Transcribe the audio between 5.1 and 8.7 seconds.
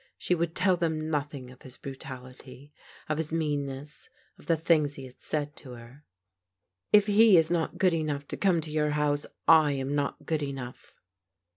said to her." If he is not good enough to come